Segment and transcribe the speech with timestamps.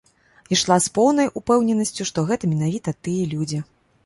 [0.55, 3.63] Ішла з поўнай упэўненасцю, што гэта менавіта тыя людзі.